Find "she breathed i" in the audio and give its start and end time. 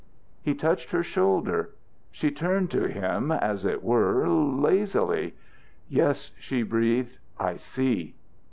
6.39-7.57